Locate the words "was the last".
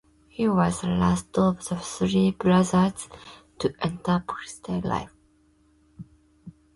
0.49-1.37